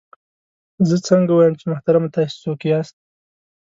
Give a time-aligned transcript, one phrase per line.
[0.87, 2.95] زه څنګه ووایم چې محترمه تاسې څوک یاست؟